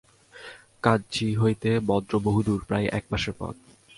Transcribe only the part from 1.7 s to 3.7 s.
মদ্র বহুদূর, প্রায় এক মাসের পথ।